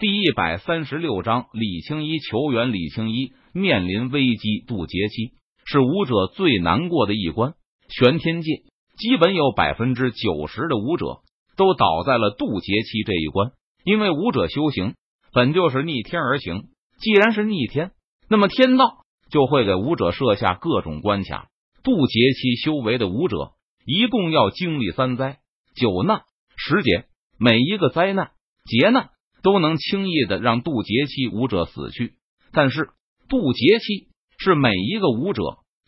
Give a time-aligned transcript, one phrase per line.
[0.00, 2.72] 第一百三十六章，李青一求援。
[2.72, 5.32] 李青一面临危机，渡劫期
[5.64, 7.54] 是武者最难过的一关。
[7.88, 8.62] 玄天界
[8.96, 11.22] 基本有百分之九十的武者
[11.56, 13.50] 都倒在了渡劫期这一关，
[13.82, 14.94] 因为武者修行
[15.32, 16.68] 本就是逆天而行。
[17.00, 17.90] 既然是逆天，
[18.28, 18.98] 那么天道
[19.32, 21.48] 就会给武者设下各种关卡。
[21.82, 23.54] 渡劫期修为的武者
[23.84, 25.38] 一共要经历三灾
[25.74, 26.22] 九难
[26.56, 27.06] 十劫，
[27.36, 28.30] 每一个灾难
[28.64, 29.10] 劫难。
[29.42, 32.14] 都能轻易的让渡劫期武者死去，
[32.52, 32.90] 但是
[33.28, 35.42] 渡劫期是每一个武者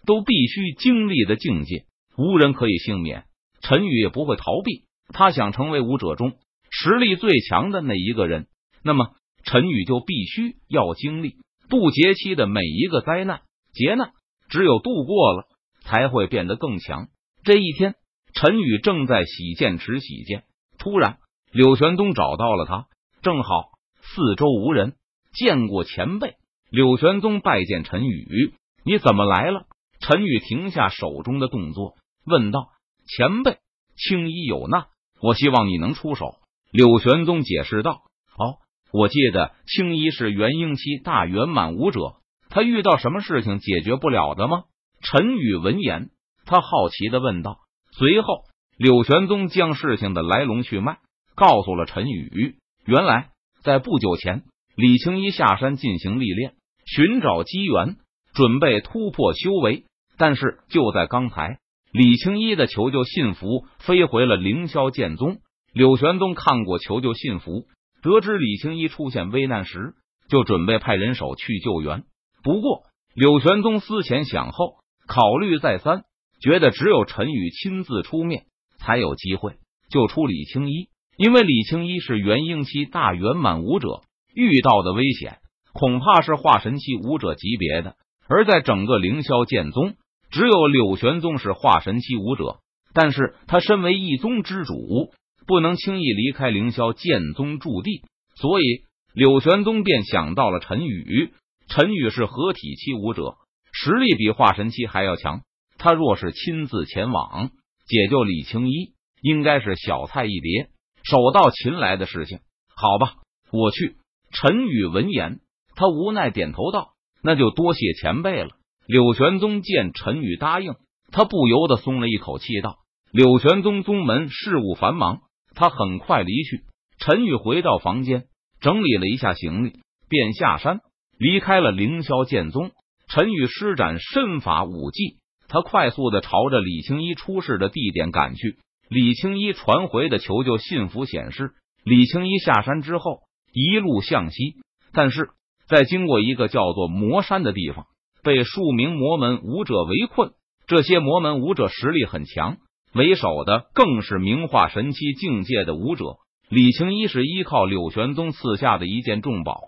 [0.07, 1.85] 都必须经历的境界，
[2.17, 3.25] 无人可以幸免。
[3.63, 6.33] 陈宇也不会逃避，他想成为武者中
[6.71, 8.47] 实力最强的那一个人，
[8.83, 9.11] 那么
[9.45, 11.37] 陈宇就必须要经历
[11.69, 14.13] 渡劫期的每一个灾难劫难，
[14.49, 15.47] 只有度过了，
[15.83, 17.09] 才会变得更强。
[17.45, 17.95] 这一天，
[18.35, 20.45] 陈宇正在洗剑池洗剑，
[20.79, 21.19] 突然
[21.53, 22.87] 柳玄东找到了他。
[23.23, 24.95] 正好四周无人，
[25.33, 26.37] 见过前辈。
[26.71, 29.67] 柳玄宗拜见陈宇，你怎么来了？
[30.01, 32.69] 陈宇停下手中的动作，问道
[33.07, 33.59] ：“前辈，
[33.97, 34.87] 青衣有难，
[35.21, 36.37] 我希望你能出手。”
[36.73, 38.03] 柳玄宗解释道
[38.39, 38.57] ：“哦，
[38.93, 42.15] 我记得青衣是元婴期大圆满武者，
[42.49, 44.63] 他遇到什么事情解决不了的吗？”
[45.03, 46.11] 陈宇闻言，
[46.47, 47.59] 他好奇的问道。
[47.93, 48.45] 随后，
[48.79, 50.99] 柳玄宗将事情的来龙去脉
[51.35, 52.57] 告诉了陈宇。
[52.87, 53.31] 原来，
[53.63, 54.43] 在不久前，
[54.75, 56.55] 李青一下山进行历练，
[56.87, 57.97] 寻找机缘，
[58.35, 59.85] 准备突破修为。
[60.17, 61.59] 但是就在刚才，
[61.93, 65.39] 李青一的求救信符飞回了凌霄剑宗。
[65.73, 67.67] 柳玄宗看过求救信符，
[68.03, 69.95] 得知李青一出现危难时，
[70.29, 72.05] 就准备派人手去救援。
[72.43, 72.83] 不过，
[73.15, 76.05] 柳玄宗思前想后，考虑再三，
[76.41, 78.47] 觉得只有陈宇亲自出面，
[78.79, 79.57] 才有机会
[79.91, 80.89] 救出李青一。
[81.21, 84.01] 因为李青一是元婴期大圆满武者，
[84.35, 85.37] 遇到的危险
[85.75, 87.95] 恐怕是化神期武者级别的。
[88.27, 89.97] 而在整个凌霄剑宗，
[90.31, 92.61] 只有柳玄宗是化神期武者，
[92.95, 95.13] 但是他身为一宗之主，
[95.47, 98.01] 不能轻易离开凌霄剑宗驻地，
[98.37, 98.65] 所以
[99.13, 101.35] 柳玄宗便想到了陈宇。
[101.69, 103.35] 陈宇是合体期武者，
[103.75, 105.43] 实力比化神期还要强。
[105.77, 107.51] 他若是亲自前往
[107.87, 110.71] 解救李青一，应该是小菜一碟。
[111.03, 112.39] 手到擒来的事情，
[112.75, 113.15] 好吧，
[113.53, 113.97] 我去。
[114.33, 115.41] 陈宇闻言，
[115.75, 116.91] 他无奈点头道
[117.23, 118.51] ：“那就多谢前辈了。”
[118.87, 120.75] 柳玄宗见陈宇答应，
[121.11, 122.77] 他不由得松了一口气，道
[123.13, 125.21] ：“柳玄宗宗门事务繁忙，
[125.55, 126.65] 他很快离去。”
[126.99, 128.27] 陈宇回到房间，
[128.61, 130.81] 整理了一下行李，便下山
[131.19, 132.73] 离开了凌霄剑宗。
[133.09, 135.17] 陈宇施展身法武技，
[135.49, 138.59] 他快速的朝着李青一出事的地点赶去。
[138.91, 141.53] 李青衣传回的求救信符显示，
[141.85, 143.21] 李青衣下山之后
[143.53, 144.57] 一路向西，
[144.93, 145.29] 但是
[145.69, 147.87] 在经过一个叫做魔山的地方，
[148.25, 150.33] 被数名魔门武者围困。
[150.67, 152.57] 这些魔门武者实力很强，
[152.93, 156.17] 为首的更是名化神期境界的武者。
[156.49, 159.63] 李青衣是依靠柳玄宗赐下的一件重宝，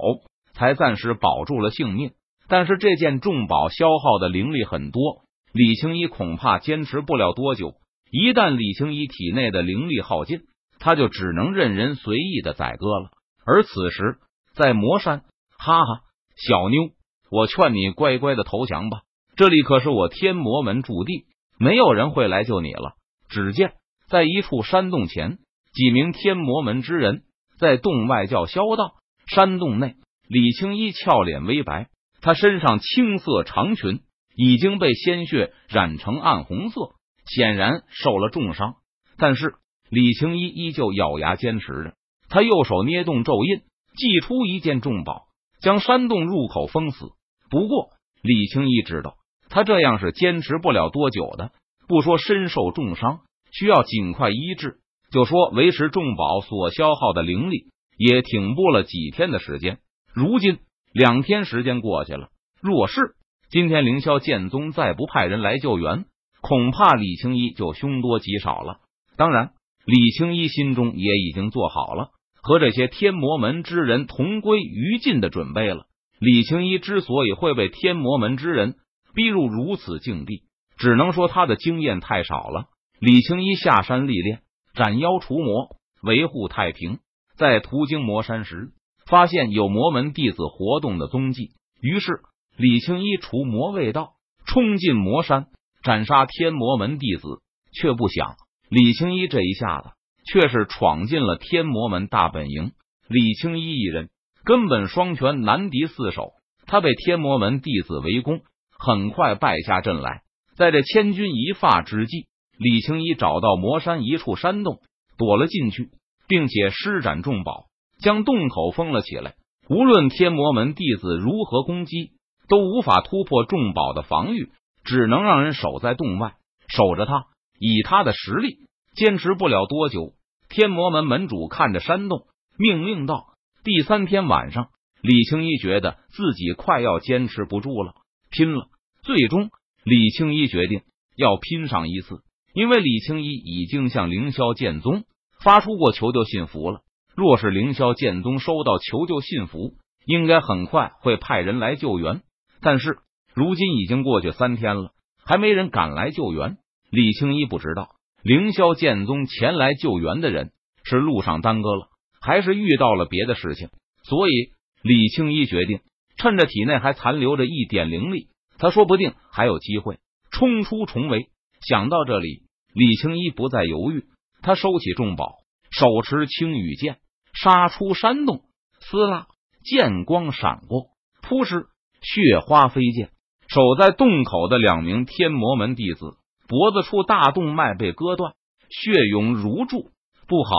[0.53, 2.10] 才暂时保住了性命。
[2.49, 5.22] 但是这件重宝消耗的灵力很多，
[5.53, 7.75] 李青衣恐怕坚持不了多久。
[8.12, 10.42] 一旦李青一体内的灵力耗尽，
[10.78, 13.10] 他就只能任人随意的宰割了。
[13.46, 14.18] 而此时
[14.54, 15.22] 在魔山，
[15.58, 16.00] 哈哈，
[16.36, 16.90] 小妞，
[17.30, 19.00] 我劝你乖乖的投降吧，
[19.34, 21.24] 这里可是我天魔门驻地，
[21.58, 22.96] 没有人会来救你了。
[23.30, 23.72] 只见
[24.08, 25.38] 在一处山洞前，
[25.72, 27.22] 几名天魔门之人
[27.58, 28.96] 在洞外叫嚣道
[29.26, 29.94] ：“山洞内，
[30.28, 31.88] 李青衣俏脸微白，
[32.20, 34.00] 他身上青色长裙
[34.36, 36.92] 已经被鲜血染成暗红色。”
[37.27, 38.75] 显然受了重伤，
[39.16, 39.55] 但是
[39.91, 41.94] 李青衣依旧咬牙坚持着。
[42.28, 43.62] 他右手捏动咒印，
[43.97, 45.25] 祭出一件重宝，
[45.60, 47.10] 将山洞入口封死。
[47.50, 47.91] 不过
[48.22, 49.16] 李青衣知道，
[49.49, 51.53] 他这样是坚持不了多久的。
[51.88, 54.78] 不说身受重伤，需要尽快医治，
[55.10, 57.66] 就说维持重宝所消耗的灵力，
[57.99, 59.78] 也挺不了几天的时间。
[60.15, 60.59] 如今
[60.95, 62.28] 两天时间过去了，
[62.63, 63.15] 若是
[63.51, 66.07] 今天凌霄剑宗再不派人来救援，
[66.53, 68.81] 恐怕李青一就凶多吉少了。
[69.16, 69.53] 当然，
[69.87, 72.10] 李青一心中也已经做好了
[72.43, 75.87] 和这些天魔门之人同归于尽的准备了。
[76.21, 78.75] 李青一之所以会被天魔门之人
[79.15, 80.43] 逼入如此境地，
[80.77, 82.66] 只能说他的经验太少了。
[83.01, 84.43] 李青一下山历练，
[84.75, 86.99] 斩妖除魔，维护太平。
[87.39, 88.72] 在途经魔山时，
[89.07, 92.21] 发现有魔门弟子活动的踪迹，于是
[92.59, 95.47] 李青一除魔未道，冲进魔山。
[95.82, 97.42] 斩杀天魔门弟子，
[97.72, 98.36] 却不想
[98.68, 99.90] 李青一这一下子
[100.26, 102.72] 却是闯进了天魔门大本营。
[103.08, 104.08] 李青一一人
[104.44, 106.32] 根本双拳难敌四手。
[106.64, 108.40] 他被天魔门弟子围攻，
[108.78, 110.22] 很快败下阵来。
[110.54, 114.78] 在这千钧一发之际，李青一找到魔山一处山洞，
[115.18, 115.90] 躲了进去，
[116.28, 117.66] 并且施展重宝，
[117.98, 119.34] 将洞口封了起来。
[119.68, 122.12] 无论天魔门弟子如何攻击，
[122.48, 124.50] 都无法突破重宝的防御，
[124.84, 126.34] 只能让人守在洞外
[126.68, 127.26] 守着他。
[127.58, 128.58] 以他的实力，
[128.94, 130.14] 坚持不了多久。
[130.48, 132.26] 天魔门门主看着山洞，
[132.58, 133.34] 命令道
[133.64, 134.68] ：“第三天晚上。”
[135.02, 137.94] 李青衣觉得自己快要坚持不住了，
[138.30, 138.68] 拼了！
[139.02, 139.50] 最终，
[139.82, 140.82] 李青衣决定
[141.16, 142.20] 要拼上一次，
[142.54, 145.02] 因为李青衣已经向凌霄剑宗
[145.42, 146.82] 发出过求救信符了。
[147.16, 149.74] 若是凌霄剑宗收到求救信符，
[150.06, 152.22] 应该很快会派人来救援。
[152.60, 152.98] 但是
[153.34, 154.92] 如今已经过去三天了，
[155.24, 156.58] 还没人赶来救援。
[156.90, 157.90] 李青一不知道
[158.22, 160.52] 凌霄剑宗前来救援的人
[160.84, 161.88] 是路上耽搁了，
[162.20, 163.68] 还是遇到了别的事情，
[164.04, 164.52] 所以。
[164.84, 165.78] 李青一决定
[166.16, 168.26] 趁着体内还残留着一点灵力，
[168.58, 170.00] 他说不定还有机会
[170.32, 171.28] 冲出重围。
[171.60, 172.42] 想到这里，
[172.74, 174.06] 李青一不再犹豫，
[174.42, 175.36] 他收起重宝，
[175.70, 176.98] 手持青羽剑
[177.32, 178.42] 杀出山洞。
[178.80, 179.28] 撕拉，
[179.62, 180.86] 剑光闪过，
[181.22, 181.66] 扑哧，
[182.00, 183.10] 血花飞溅。
[183.53, 186.16] 守在洞口的两名天魔门弟子
[186.49, 188.33] 脖子处大动脉被割断，
[188.71, 189.91] 血涌如注。
[190.27, 190.51] 不好，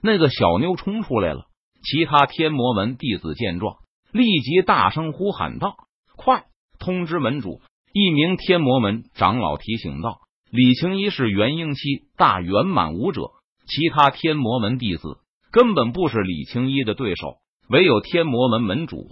[0.00, 1.46] 那个小妞冲出来了。
[1.82, 3.78] 其他天魔门弟子见状，
[4.12, 5.74] 立即大声呼喊道
[6.16, 6.44] ：“快
[6.78, 7.60] 通知门主！”
[7.92, 10.20] 一名天魔门长老提醒道
[10.52, 11.80] ：“李青一是元婴期
[12.16, 13.22] 大圆满武者，
[13.66, 15.18] 其他天魔门弟子
[15.50, 17.38] 根本不是李青一的对手，
[17.68, 19.04] 唯有天魔门门主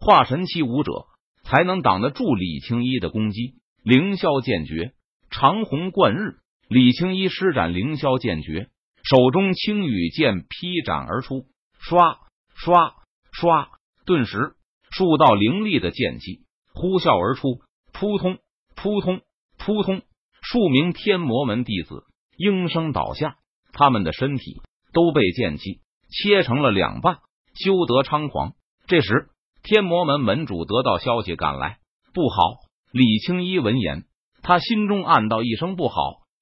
[0.00, 1.06] 化神期武者
[1.42, 4.92] 才能挡得住李青一的攻击。”凌霄剑诀，
[5.30, 6.36] 长虹贯日。
[6.68, 8.68] 李青一施展凌霄剑诀，
[9.02, 11.46] 手中青羽剑劈斩而出。
[11.78, 12.18] 刷
[12.54, 12.94] 刷
[13.32, 13.68] 刷！
[14.06, 14.54] 顿时，
[14.90, 16.42] 数道凌厉的剑气
[16.72, 17.60] 呼啸而出，
[17.92, 18.38] 扑通
[18.76, 19.20] 扑通
[19.58, 20.02] 扑通！
[20.40, 22.04] 数名天魔门弟子
[22.36, 23.36] 应声倒下，
[23.72, 24.62] 他们的身体
[24.92, 27.18] 都被剑气切成了两半，
[27.54, 28.54] 休得猖狂！
[28.86, 29.28] 这时，
[29.62, 31.78] 天魔门门主得到消息赶来，
[32.12, 32.56] 不好！
[32.90, 34.04] 李青一闻言，
[34.42, 35.94] 他心中暗道一声不好。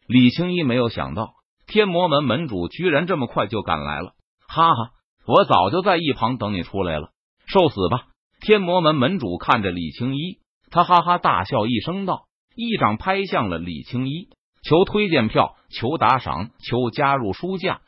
[0.07, 1.35] 李青一没有想到，
[1.67, 4.15] 天魔门门主居然这么快就赶来了，
[4.49, 4.91] 哈哈！
[5.27, 7.11] 我早就在一旁等你出来了，
[7.47, 8.07] 受死吧！
[8.41, 10.39] 天魔门门主看着李青一，
[10.71, 12.23] 他哈哈大笑一声道
[12.57, 14.31] ：“一掌拍向了李青一，
[14.63, 17.83] 求推荐票，求打赏，求加入书架。”